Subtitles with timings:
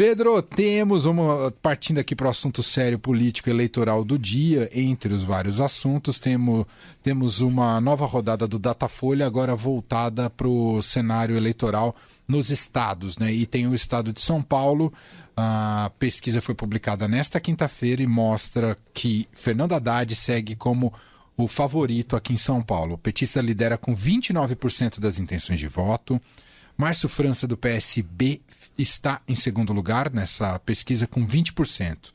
[0.00, 5.22] Pedro, temos, uma, partindo aqui para o assunto sério político eleitoral do dia, entre os
[5.22, 6.64] vários assuntos, temos,
[7.02, 11.94] temos uma nova rodada do Datafolha, agora voltada para o cenário eleitoral
[12.26, 13.30] nos estados, né?
[13.30, 14.90] E tem o estado de São Paulo.
[15.36, 20.94] A pesquisa foi publicada nesta quinta-feira e mostra que Fernando Haddad segue como
[21.36, 22.94] o favorito aqui em São Paulo.
[22.94, 26.18] O petista lidera com 29% das intenções de voto.
[26.80, 28.40] Márcio França, do PSB,
[28.78, 32.08] está em segundo lugar nessa pesquisa com 20%.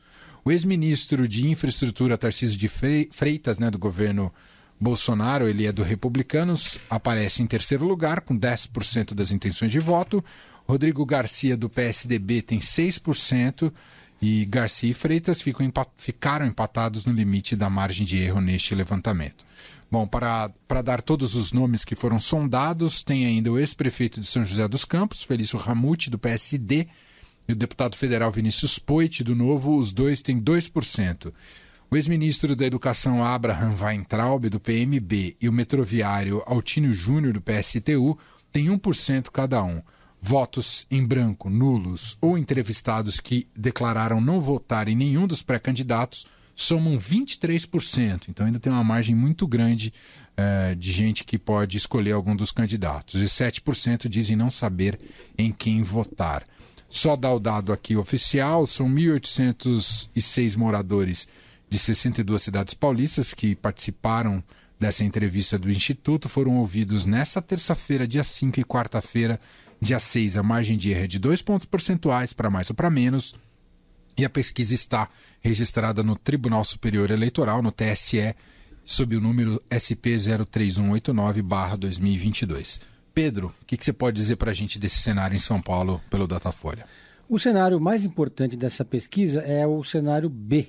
[0.44, 4.34] O ex-ministro de Infraestrutura, Tarcísio de Freitas, né, do governo
[4.80, 10.22] Bolsonaro, ele é do Republicanos, aparece em terceiro lugar com 10% das intenções de voto.
[10.68, 13.72] Rodrigo Garcia, do PSDB, tem 6%.
[14.20, 15.44] E Garcia e Freitas
[15.96, 19.44] ficaram empatados no limite da margem de erro neste levantamento.
[19.90, 24.26] Bom, para, para dar todos os nomes que foram sondados, tem ainda o ex-prefeito de
[24.26, 26.88] São José dos Campos, Felício Ramute, do PSD,
[27.48, 31.32] e o deputado federal Vinícius Poit, do Novo, os dois têm 2%.
[31.88, 38.18] O ex-ministro da Educação Abraham Weintraub, do PMB, e o metroviário Altínio Júnior, do PSTU,
[38.52, 39.80] têm 1% cada um.
[40.20, 46.98] Votos em branco, nulos ou entrevistados que declararam não votar em nenhum dos pré-candidatos somam
[46.98, 48.28] 23%.
[48.28, 49.92] Então ainda tem uma margem muito grande
[50.32, 53.20] uh, de gente que pode escolher algum dos candidatos.
[53.20, 54.98] E 7% dizem não saber
[55.36, 56.44] em quem votar.
[56.88, 61.28] Só dá o dado aqui oficial, são 1.806 moradores
[61.68, 64.42] de 62 cidades paulistas que participaram
[64.78, 69.40] dessa entrevista do Instituto, foram ouvidos nessa terça-feira, dia 5 e quarta-feira,
[69.80, 70.36] dia 6.
[70.36, 73.34] A margem de erro é de 2 pontos percentuais para mais ou para menos.
[74.16, 75.08] E a pesquisa está
[75.46, 78.34] registrada no Tribunal Superior Eleitoral, no TSE,
[78.84, 82.80] sob o número SP 03189-2022.
[83.14, 86.00] Pedro, o que, que, você pode dizer para a gente desse cenário em São Paulo
[86.10, 86.86] pelo Datafolha?
[87.28, 90.68] O cenário mais importante dessa pesquisa é o cenário B,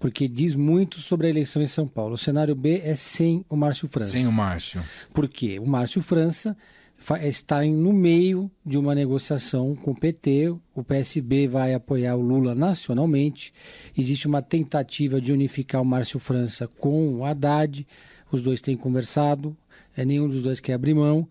[0.00, 2.14] porque diz muito sobre a eleição em São Paulo.
[2.14, 4.12] O cenário B é sem o Márcio França.
[4.12, 4.82] Sem o Márcio.
[5.12, 5.58] Por quê?
[5.58, 6.56] O Márcio França
[7.22, 10.54] está no meio de uma negociação com o PT.
[10.74, 13.52] O PSB vai apoiar o Lula nacionalmente.
[13.96, 17.86] Existe uma tentativa de unificar o Márcio França com o Haddad.
[18.30, 19.56] Os dois têm conversado,
[19.96, 21.26] é, nenhum dos dois quer abrir mão.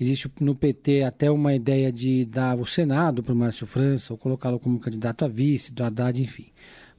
[0.00, 4.18] Existe no PT até uma ideia de dar o Senado para o Márcio França, ou
[4.18, 6.46] colocá-lo como candidato a vice do Haddad, enfim.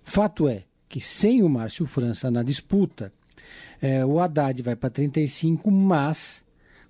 [0.04, 3.12] Fato é que sem o Márcio França na disputa,
[3.82, 6.44] é, o Haddad vai para 35%, mas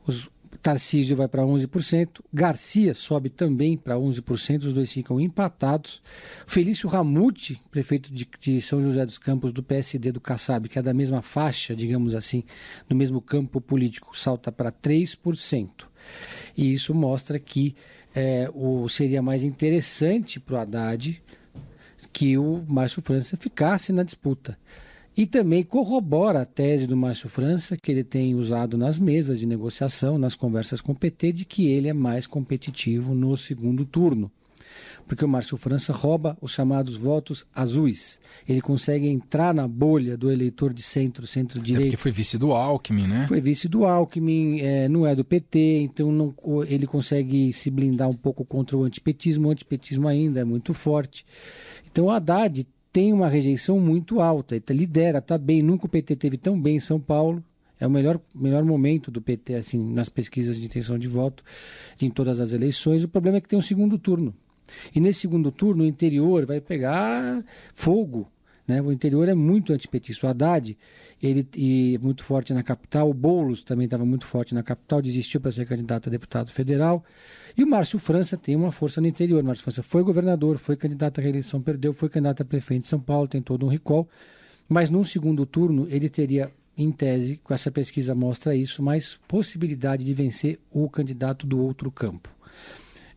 [0.06, 0.30] os,
[0.62, 6.02] Tarcísio vai para 11%, Garcia sobe também para 11%, os dois ficam empatados.
[6.48, 10.82] Felício Ramute, prefeito de, de, São José dos Campos do PSD do Kassab, que é
[10.82, 12.44] da mesma faixa, digamos assim,
[12.90, 15.70] no mesmo campo político, salta para 3%.
[16.56, 17.76] E isso mostra que
[18.16, 21.22] é, o, seria mais interessante para o Haddad
[22.12, 24.58] que o Márcio França ficasse na disputa.
[25.16, 29.46] E também corrobora a tese do Márcio França, que ele tem usado nas mesas de
[29.46, 34.32] negociação, nas conversas com o PT, de que ele é mais competitivo no segundo turno.
[35.08, 38.20] Porque o Márcio França rouba os chamados votos azuis.
[38.48, 41.86] Ele consegue entrar na bolha do eleitor de centro, centro-direita.
[41.86, 43.26] Porque foi vice do Alckmin, né?
[43.28, 46.34] Foi vice do Alckmin, é, não é do PT, então não,
[46.68, 49.50] ele consegue se blindar um pouco contra o antipetismo.
[49.50, 51.26] O antipetismo ainda é muito forte.
[51.92, 56.16] Então o Haddad tem uma rejeição muito alta, tá, lidera, está bem, nunca o PT
[56.16, 57.44] teve tão bem em São Paulo,
[57.80, 61.44] é o melhor, melhor momento do PT assim nas pesquisas de intenção de voto
[62.00, 63.04] em todas as eleições.
[63.04, 64.34] O problema é que tem um segundo turno.
[64.96, 67.44] E nesse segundo turno, o interior vai pegar
[67.74, 68.32] fogo.
[68.68, 68.82] Né?
[68.82, 70.26] O interior é muito antipetista.
[70.26, 70.78] O Haddad,
[71.22, 73.10] ele e muito forte na capital.
[73.10, 77.04] O Boulos também estava muito forte na capital, desistiu para ser candidato a deputado federal.
[77.58, 79.42] E o Márcio França tem uma força no interior.
[79.44, 82.88] O Márcio França foi governador, foi candidato à reeleição, perdeu, foi candidato a prefeito de
[82.88, 84.08] São Paulo, tem todo um recall.
[84.68, 90.04] Mas num segundo turno, ele teria, em tese, com essa pesquisa mostra isso, mais possibilidade
[90.04, 92.34] de vencer o candidato do outro campo.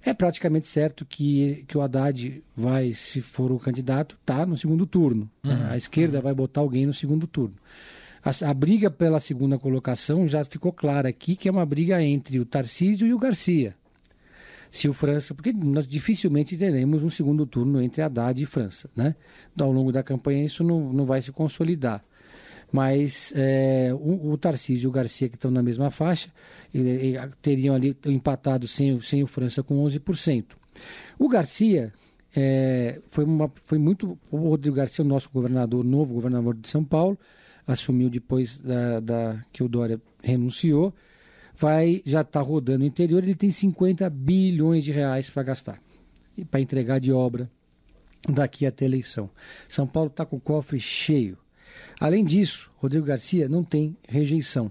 [0.06, 4.86] É praticamente certo que, que o Haddad vai, se for o candidato, tá no segundo
[4.86, 5.28] turno.
[5.42, 5.52] Né?
[5.52, 5.70] Uhum.
[5.72, 6.22] A esquerda uhum.
[6.22, 7.56] vai botar alguém no segundo turno.
[8.24, 12.38] A, a, briga pela segunda colocação já ficou clara aqui que é uma briga entre
[12.38, 13.74] o Tarcísio e o Garcia.
[14.70, 19.16] Se o França, porque nós dificilmente teremos um segundo turno entre Haddad e França, né?
[19.58, 22.04] Ao longo da campanha isso não, não vai se consolidar
[22.72, 26.30] mas é, o, o Tarcísio e o Garcia, que estão na mesma faixa,
[26.74, 30.44] ele, ele, teriam ali empatado sem, sem o França com 11%.
[31.18, 31.92] O Garcia
[32.34, 34.18] é, foi, uma, foi muito.
[34.30, 37.18] O Rodrigo Garcia, o nosso governador, novo governador de São Paulo,
[37.66, 40.94] assumiu depois da, da que o Dória renunciou,
[41.56, 45.80] vai já está rodando no interior, ele tem 50 bilhões de reais para gastar.
[46.50, 47.50] para entregar de obra
[48.28, 49.30] daqui até a eleição.
[49.68, 51.38] São Paulo está com o cofre cheio.
[52.00, 54.70] Além disso, Rodrigo Garcia não tem rejeição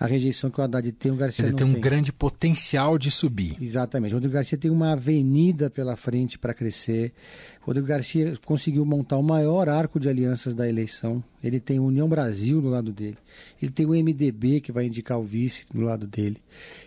[0.00, 1.80] a rejeição que o Haddad tem, o Garcia Ele não tem um tem.
[1.80, 3.58] grande potencial de subir.
[3.60, 4.12] Exatamente.
[4.12, 7.12] O Rodrigo Garcia tem uma avenida pela frente para crescer.
[7.62, 11.22] O Rodrigo Garcia conseguiu montar o maior arco de alianças da eleição.
[11.44, 13.18] Ele tem a União Brasil do lado dele.
[13.60, 16.38] Ele tem o MDB, que vai indicar o vice do lado dele.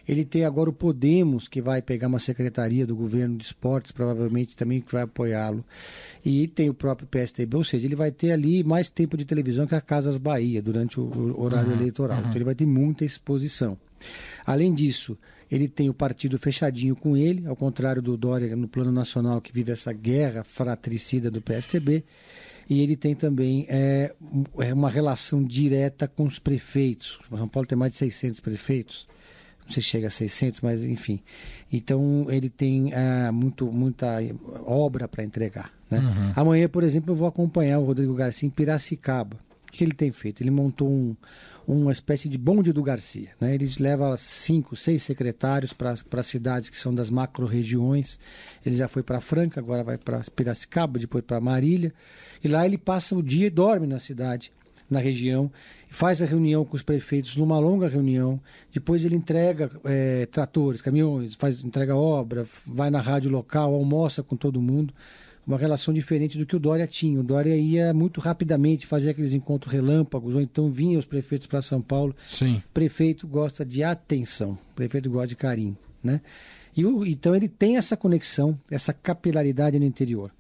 [0.08, 4.56] Ele tem agora o Podemos, que vai pegar uma secretaria do governo de esportes, provavelmente
[4.56, 5.64] também que vai apoiá-lo.
[6.26, 9.68] E tem o próprio PSDB, ou seja, ele vai ter ali mais tempo de televisão
[9.68, 12.18] que a Casas Bahia durante o, o horário uhum, eleitoral.
[12.18, 12.24] Uhum.
[12.24, 13.78] Então ele vai ter muita exposição.
[14.46, 15.18] Além disso,
[15.50, 19.54] ele tem o partido fechadinho com ele, ao contrário do Dória no plano nacional, que
[19.54, 22.04] vive essa guerra fratricida do PSTB.
[22.70, 24.14] E ele tem também é,
[24.74, 27.20] uma relação direta com os prefeitos.
[27.30, 29.06] São Paulo tem mais de 600 prefeitos.
[29.66, 31.22] Não sei se chega a 600, mas enfim.
[31.72, 34.18] Então ele tem é, muito, muita
[34.66, 35.72] obra para entregar.
[35.90, 36.00] Né?
[36.00, 36.34] Uhum.
[36.36, 39.38] Amanhã, por exemplo, eu vou acompanhar o Rodrigo Garcia em Piracicaba.
[39.68, 40.42] O que ele tem feito?
[40.42, 41.16] Ele montou um,
[41.68, 43.30] uma espécie de bonde do Garcia.
[43.40, 43.56] Né?
[43.56, 48.20] Ele leva cinco, seis secretários para cidades que são das macro-regiões.
[48.66, 51.94] Ele já foi para Franca, agora vai para Piracicaba, depois para Marília.
[52.44, 54.52] E lá ele passa o dia e dorme na cidade,
[54.90, 55.52] na região,
[55.90, 58.40] faz a reunião com os prefeitos numa longa reunião.
[58.72, 64.36] Depois ele entrega é, tratores, caminhões, faz, entrega obra, vai na rádio local, almoça com
[64.36, 64.94] todo mundo
[65.46, 67.20] uma relação diferente do que o Dória tinha.
[67.20, 71.62] O Dória ia muito rapidamente fazer aqueles encontros relâmpagos, ou então vinha os prefeitos para
[71.62, 72.16] São Paulo.
[72.28, 72.62] Sim.
[72.74, 76.22] Prefeito gosta de atenção, prefeito gosta de carinho, né?
[76.76, 80.32] E o, então ele tem essa conexão, essa capilaridade no interior.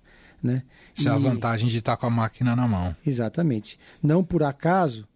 [0.42, 0.64] Né?
[0.96, 1.12] Isso e...
[1.12, 2.96] é a vantagem de estar com a máquina na mão.
[3.06, 3.80] Exatamente.
[4.02, 5.08] Não por acaso,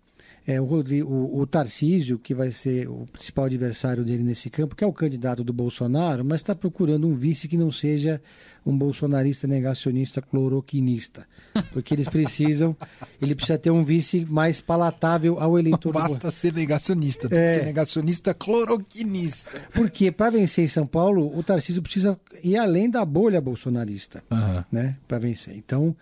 [0.48, 4.76] é, o, Rodrigo, o, o Tarcísio, que vai ser o principal adversário dele nesse campo,
[4.76, 8.22] que é o candidato do Bolsonaro, mas está procurando um vice que não seja
[8.68, 11.26] um bolsonarista negacionista cloroquinista.
[11.72, 12.76] Porque eles precisam,
[13.22, 15.94] ele precisa ter um vice mais palatável ao eleitor.
[15.94, 16.32] Não basta do...
[16.32, 17.48] ser negacionista, tem é...
[17.48, 19.50] que ser negacionista cloroquinista.
[19.74, 24.64] Porque para vencer em São Paulo, o Tarcísio precisa ir além da bolha bolsonarista, uhum.
[24.72, 24.98] né?
[25.08, 25.56] Para vencer.
[25.56, 25.96] Então,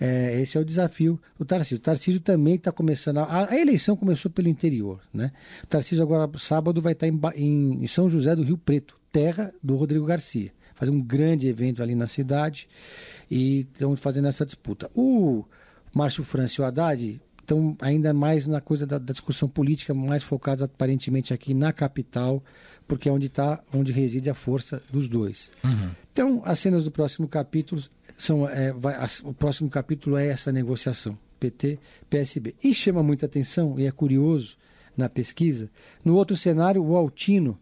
[0.00, 1.76] é, esse é o desafio do Tarcísio.
[1.76, 3.18] O Tarcísio também está começando.
[3.18, 5.00] A, a, eleição começou pelo interior.
[5.14, 5.30] Né?
[5.62, 9.54] O Tarcísio agora, sábado, vai estar tá em, em, São José do Rio Preto, terra
[9.62, 10.52] do Rodrigo Garcia.
[10.82, 12.68] Fazer um grande evento ali na cidade
[13.30, 14.90] e estão fazendo essa disputa.
[14.96, 15.44] O
[15.94, 20.24] Márcio França e o Haddad estão ainda mais na coisa da, da, discussão política, mais
[20.24, 22.42] focados aparentemente aqui na capital,
[22.88, 25.52] porque é onde está, onde reside a força dos dois.
[25.62, 25.90] Uhum.
[26.12, 27.80] Então, as cenas do próximo capítulo
[28.18, 31.78] são, é, vai, a, o próximo capítulo é essa negociação PT,
[32.10, 32.56] PSB.
[32.62, 34.56] E chama muita atenção e é curioso
[34.96, 35.70] na pesquisa.
[36.04, 37.56] No outro cenário, o Altino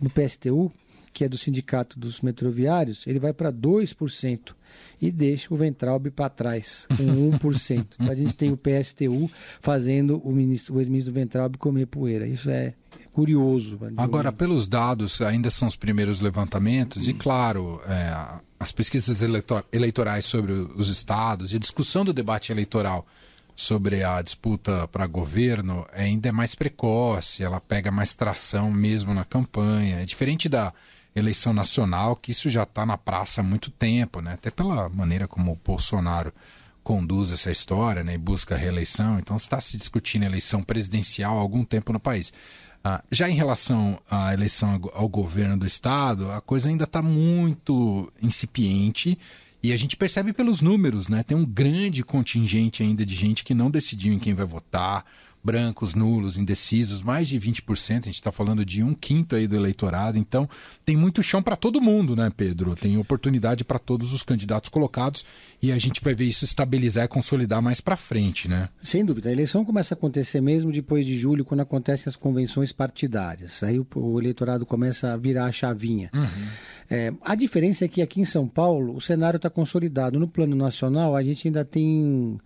[0.00, 0.70] do PSTU,
[1.16, 4.54] que é do Sindicato dos Metroviários, ele vai para 2%
[5.00, 7.04] e deixa o Ventralbe para trás, com
[7.38, 7.86] 1%.
[7.94, 9.30] então a gente tem o PSTU
[9.62, 12.26] fazendo o, ministro, o ex-ministro do Ventralbe comer poeira.
[12.26, 12.74] Isso é
[13.14, 13.78] curioso.
[13.96, 20.26] Agora, pelos dados, ainda são os primeiros levantamentos, e claro, é, as pesquisas eleitor eleitorais
[20.26, 23.06] sobre os estados e a discussão do debate eleitoral
[23.54, 29.24] sobre a disputa para governo ainda é mais precoce, ela pega mais tração mesmo na
[29.24, 30.00] campanha.
[30.02, 30.74] É diferente da
[31.18, 34.34] eleição nacional, que isso já está na praça há muito tempo, né?
[34.34, 36.32] até pela maneira como o Bolsonaro
[36.84, 38.14] conduz essa história né?
[38.14, 39.18] e busca a reeleição.
[39.18, 42.32] Então, está se discutindo eleição presidencial há algum tempo no país.
[42.84, 48.12] Ah, já em relação à eleição ao governo do Estado, a coisa ainda está muito
[48.22, 49.18] incipiente
[49.62, 51.24] e a gente percebe pelos números, né?
[51.24, 55.04] Tem um grande contingente ainda de gente que não decidiu em quem vai votar,
[55.46, 59.54] brancos, nulos, indecisos, mais de 20%, a gente está falando de um quinto aí do
[59.54, 60.48] eleitorado, então
[60.84, 62.74] tem muito chão para todo mundo, né, Pedro?
[62.74, 65.24] Tem oportunidade para todos os candidatos colocados
[65.62, 68.68] e a gente vai ver isso estabilizar e consolidar mais para frente, né?
[68.82, 72.72] Sem dúvida, a eleição começa a acontecer mesmo depois de julho, quando acontecem as convenções
[72.72, 76.10] partidárias, aí o, o eleitorado começa a virar a chavinha.
[76.12, 76.48] Uhum.
[76.90, 80.18] É, a diferença é que aqui em São Paulo o cenário está consolidado.
[80.18, 82.38] No plano nacional, a gente ainda tem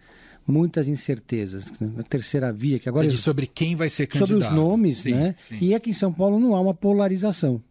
[0.50, 1.73] muitas incertezas.
[1.80, 3.04] Na terceira via, que agora.
[3.04, 4.28] Você diz sobre quem vai ser candidato.
[4.28, 5.35] Sobre os nomes, sim, né?
[5.49, 5.59] Sim.
[5.61, 7.62] E aqui em São Paulo não há uma polarização.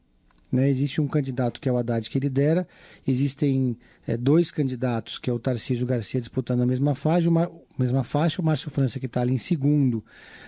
[0.51, 0.69] Né?
[0.69, 2.67] Existe um candidato que é o Haddad que lidera,
[3.07, 7.49] existem é, dois candidatos, que é o Tarcísio Garcia disputando a mesma faixa, o, Mar...
[7.77, 10.03] mesma faixa, o Márcio França que está ali em segundo,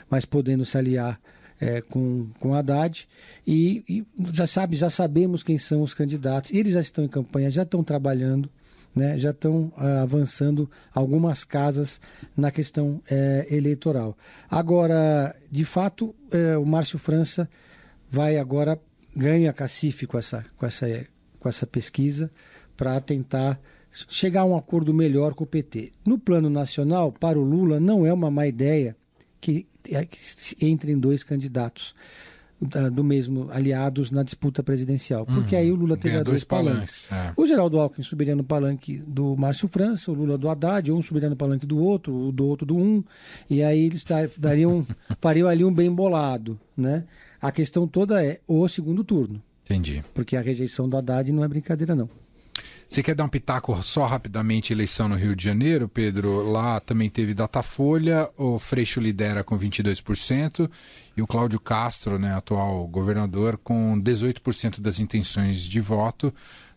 [0.10, 1.22] mas podendo se aliar
[1.60, 3.08] é, com, com Haddad.
[3.46, 6.52] E, e, já sabe, já sabemos quem são os candidatos.
[6.52, 8.50] Eles já estão em campanha, já estão trabalhando
[8.96, 12.00] né, já estão uh, avançando algumas casas
[12.36, 14.18] na questão uh, eleitoral.
[14.50, 17.50] Agora, de fato, uh, o Márcio França
[18.10, 18.80] vai agora
[19.16, 21.08] ganha cacife com essa, com essa,
[21.40, 22.32] com essa pesquisa,
[22.76, 23.60] para tentar
[24.10, 25.92] chegar a um acordo melhor com o PT.
[26.06, 28.96] No plano nacional, para o Lula, não é uma má ideia
[29.40, 30.20] que, é, que
[30.66, 31.94] entrem dois candidatos
[32.94, 35.62] do mesmo aliados na disputa presidencial, porque uhum.
[35.62, 37.08] aí o Lula teria dois, dois palanques.
[37.08, 37.42] palanques é.
[37.42, 41.30] O Geraldo Alckmin subiria no palanque do Márcio França, o Lula do Haddad, um subiria
[41.30, 43.04] no palanque do outro, o do outro do um,
[43.50, 44.06] e aí eles
[44.38, 44.86] dariam,
[45.20, 47.04] fariam ali um bem bolado, né?
[47.42, 49.42] A questão toda é o segundo turno.
[49.66, 50.04] Entendi.
[50.14, 52.10] Porque a rejeição do Haddad não é brincadeira, não.
[52.92, 56.44] Você quer dar um pitaco só rapidamente eleição no Rio de Janeiro, Pedro?
[56.52, 60.70] Lá também teve Datafolha, o Freixo lidera com 22%
[61.16, 66.34] e o Cláudio Castro, né, atual governador, com 18% das intenções de voto.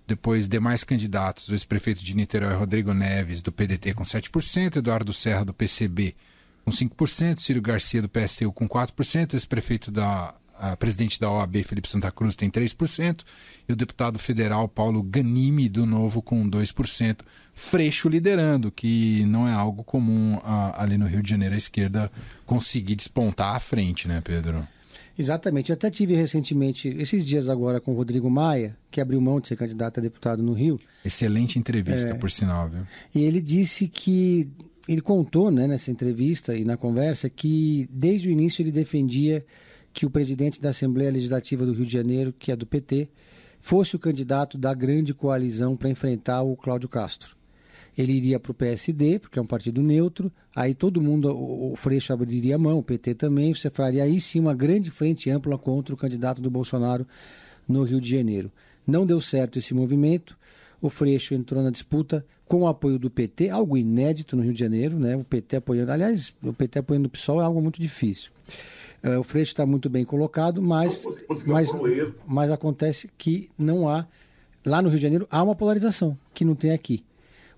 [0.06, 5.44] Depois, demais candidatos, o ex-prefeito de Niterói, Rodrigo Neves, do PDT, com 7%, Eduardo Serra,
[5.44, 6.14] do PCB,
[6.64, 11.88] com 5%, Ciro Garcia, do PSTU, com 4%, ex-prefeito da a presidente da OAB, Felipe
[11.88, 13.20] Santa Cruz, tem 3%,
[13.68, 17.20] e o deputado federal Paulo Ganimi, do Novo, com 2%.
[17.54, 22.10] Freixo liderando, que não é algo comum a, ali no Rio de Janeiro a esquerda
[22.44, 24.66] conseguir despontar à frente, né, Pedro?
[25.16, 25.70] Exatamente.
[25.70, 29.48] Eu até tive recentemente, esses dias agora, com o Rodrigo Maia, que abriu mão de
[29.48, 30.80] ser candidato a deputado no Rio.
[31.04, 32.86] Excelente entrevista, é, por sinal, viu?
[33.14, 34.48] E ele disse que.
[34.86, 39.42] Ele contou né, nessa entrevista e na conversa que desde o início ele defendia
[39.94, 43.08] que o presidente da Assembleia Legislativa do Rio de Janeiro, que é do PT,
[43.62, 47.36] fosse o candidato da grande coalizão para enfrentar o Cláudio Castro.
[47.96, 52.12] Ele iria para o PSD, porque é um partido neutro, aí todo mundo, o, Freixo
[52.12, 55.94] abriria a mão, o PT também, você faria aí sim uma grande frente ampla contra
[55.94, 57.06] o candidato do Bolsonaro
[57.68, 58.50] no Rio de Janeiro.
[58.84, 60.36] Não deu certo esse movimento,
[60.82, 64.60] o Freixo entrou na disputa com o apoio do PT, algo inédito no Rio de
[64.60, 65.16] Janeiro, né?
[65.16, 68.32] O PT apoiando, aliás, o PT apoiando o PSOL é algo muito difícil.
[69.04, 71.04] Uh, o Freixo está muito bem colocado, mas,
[71.44, 71.68] mas,
[72.26, 74.06] mas acontece que não há.
[74.64, 77.04] Lá no Rio de Janeiro há uma polarização, que não tem aqui.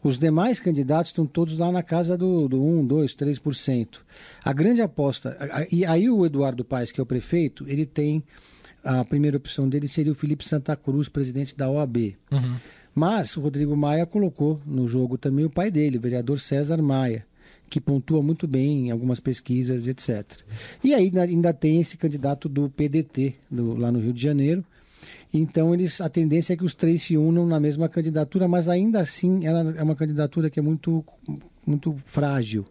[0.02, 3.98] Os demais candidatos estão todos lá na casa do, do 1, 2, 3%.
[4.44, 5.36] A grande aposta.
[5.70, 8.22] E aí o Eduardo Paes, que é o prefeito, ele tem.
[8.82, 12.16] A primeira opção dele seria o Felipe Santa Cruz, presidente da OAB.
[12.30, 12.56] Uhum.
[12.94, 17.26] Mas o Rodrigo Maia colocou no jogo também o pai dele, o vereador César Maia
[17.68, 20.24] que pontua muito bem em algumas pesquisas, etc.
[20.82, 24.64] E aí ainda tem esse candidato do PDT, do, lá no Rio de Janeiro.
[25.32, 29.00] Então eles, a tendência é que os três se unam na mesma candidatura, mas ainda
[29.00, 31.04] assim ela é uma candidatura que é muito,
[31.66, 32.64] muito frágil,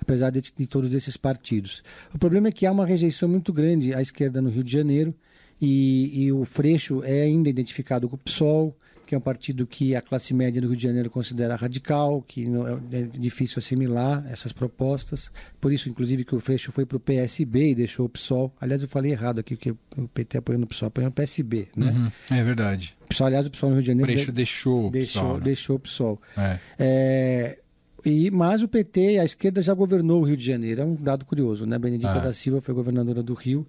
[0.00, 1.82] apesar de, de todos esses partidos.
[2.14, 5.14] O problema é que há uma rejeição muito grande à esquerda no Rio de Janeiro
[5.60, 8.74] e, e o Freixo é ainda identificado com o PSOL
[9.08, 12.46] que é um partido que a classe média do Rio de Janeiro considera radical, que
[12.92, 15.30] é, é difícil assimilar essas propostas.
[15.58, 18.52] Por isso, inclusive, que o Freixo foi para o PSB e deixou o PSOL.
[18.60, 21.90] Aliás, eu falei errado aqui, porque o PT apoiando o PSOL, apoiando o PSB, né?
[21.90, 22.94] Uhum, é verdade.
[23.06, 24.10] O PSOL, aliás, o PSOL no Rio de Janeiro...
[24.10, 25.44] O Freixo deixou o deixou, PSOL, né?
[25.44, 26.22] Deixou o PSOL.
[26.36, 26.58] É.
[26.78, 27.58] é...
[28.04, 30.82] E, mas o PT, a esquerda já governou o Rio de Janeiro.
[30.82, 31.78] É um dado curioso, né?
[31.78, 32.18] Benedita ah.
[32.18, 33.66] da Silva foi governadora do Rio.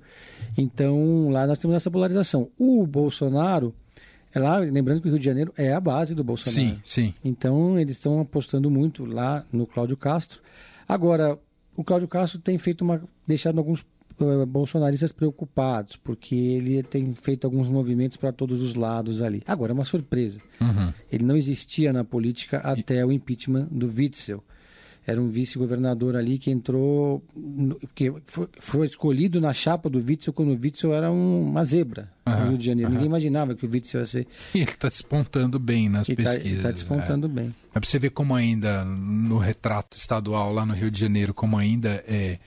[0.58, 2.50] Então, lá nós temos essa polarização.
[2.58, 3.74] O Bolsonaro
[4.34, 6.76] é lá, lembrando que o Rio de Janeiro é a base do Bolsonaro.
[6.76, 7.14] Sim, sim.
[7.24, 10.40] Então eles estão apostando muito lá no Cláudio Castro.
[10.88, 11.38] Agora,
[11.76, 13.02] o Cláudio Castro tem feito uma.
[13.26, 13.86] deixado alguns
[14.20, 19.42] uh, bolsonaristas preocupados, porque ele tem feito alguns movimentos para todos os lados ali.
[19.48, 20.40] Agora, é uma surpresa.
[20.62, 20.94] Uhum.
[21.12, 23.04] Ele não existia na política até e...
[23.04, 24.44] o impeachment do Witzel
[25.10, 27.24] era um vice-governador ali que entrou,
[27.96, 32.12] que foi, foi, escolhido na chapa do Witzel quando o Witzel era um, uma zebra
[32.28, 32.90] uhum, no Rio de Janeiro.
[32.90, 32.94] Uhum.
[32.94, 34.28] Ninguém imaginava que o Witzel ia ser.
[34.54, 36.58] E ele está despontando bem nas ele tá, pesquisas.
[36.58, 37.30] Está despontando é.
[37.30, 37.56] bem.
[37.74, 41.58] É para você ver como ainda no retrato estadual lá no Rio de Janeiro, como
[41.58, 42.38] ainda é,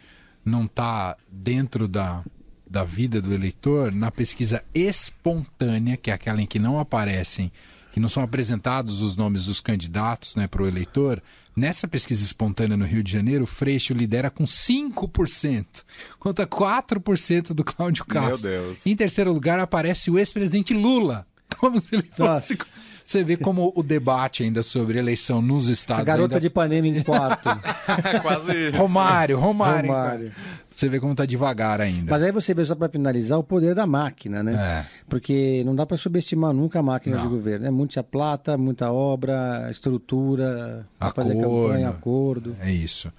[0.45, 2.23] não está dentro da,
[2.71, 7.51] da vida do eleitor, na pesquisa espontânea, que é aquela em que não aparecem
[7.93, 11.23] que não são apresentados os nomes dos candidatos né, para o eleitor,
[11.55, 15.85] nessa pesquisa espontânea no Rio de Janeiro, o Freixo lidera com 5%,
[16.19, 18.51] contra 4% do Cláudio Castro.
[18.51, 18.87] Meu Deus.
[18.87, 21.27] Em terceiro lugar aparece o ex-presidente Lula,
[21.59, 22.57] como se ele fosse...
[22.59, 22.92] Nossa.
[23.13, 26.01] Você vê como o debate ainda sobre eleição nos estados.
[26.01, 26.41] A garota ainda...
[26.41, 27.47] de Ipanema em quarto.
[28.23, 28.79] Quase isso.
[28.79, 29.91] Romário, Romário.
[29.91, 30.33] Romário.
[30.71, 32.11] Você vê como está devagar ainda.
[32.11, 34.55] Mas aí você vê, só para finalizar, o poder da máquina, né?
[34.55, 34.87] É.
[35.11, 37.25] Porque não dá para subestimar nunca a máquina não.
[37.25, 37.67] de governo.
[37.67, 42.57] É muita plata, muita obra, estrutura, fazer campanha, acordo.
[42.61, 43.13] É isso.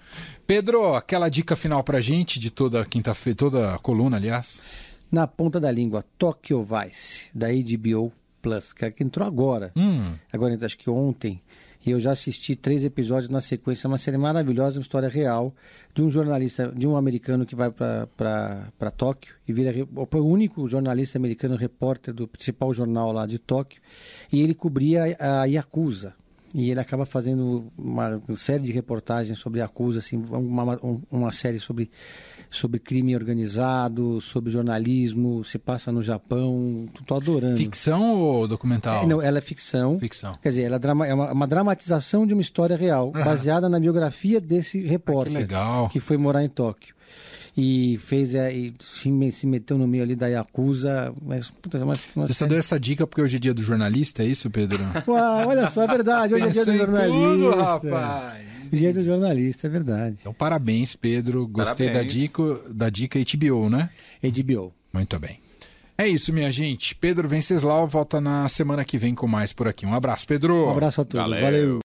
[0.48, 4.60] Pedro, aquela dica final para gente de toda quinta-feira, toda a coluna, aliás?
[5.12, 8.12] Na ponta da língua, Tokyo Vice, da HBO
[8.44, 9.72] Plus, que entrou agora.
[9.74, 10.16] Hum.
[10.32, 11.42] Agora, acho que ontem.
[11.86, 13.88] E eu já assisti três episódios na sequência.
[13.88, 15.56] É uma série maravilhosa, uma história real
[15.96, 21.18] de um jornalista, de um americano que vai para Tóquio e vira o único jornalista
[21.18, 23.82] americano repórter do principal jornal lá de Tóquio.
[24.32, 26.14] E ele cobria a Yakuza.
[26.54, 31.90] E ele acaba fazendo uma série de reportagens sobre Yakuza, assim, uma, uma série sobre
[32.54, 37.58] sobre crime organizado, sobre jornalismo, se passa no Japão, tô adorando.
[37.58, 39.04] Ficção ou documental?
[39.04, 40.00] É, não, ela é ficção.
[40.00, 40.38] Ficção.
[40.42, 43.24] Quer dizer, ela é, drama, é uma, uma, dramatização de uma história real, uhum.
[43.24, 45.90] baseada na biografia desse repórter ah, que, legal.
[45.90, 46.94] que foi morar em Tóquio
[47.56, 51.14] e fez é, e se, se meteu no meio ali da Yakuza.
[51.22, 54.24] Mas, puta, mas, mas Você só deu essa dica porque hoje é dia do jornalista,
[54.24, 54.80] é isso, Pedro?
[55.08, 57.12] Uau, olha só, é verdade, hoje é dia do jornalista.
[57.12, 58.53] Tudo, rapaz.
[58.72, 60.18] Dia do jornalista, é verdade.
[60.22, 61.48] Então, parabéns, Pedro.
[61.48, 62.14] Gostei parabéns.
[62.14, 63.90] da dica, da dica HBO, né?
[64.24, 64.74] HBO.
[64.92, 65.40] Muito bem.
[65.98, 66.96] É isso, minha gente.
[66.96, 69.86] Pedro Venceslau volta na semana que vem com mais por aqui.
[69.86, 70.68] Um abraço, Pedro.
[70.68, 71.24] Um abraço a todos.
[71.24, 71.42] Valeu.
[71.42, 71.82] Valeu.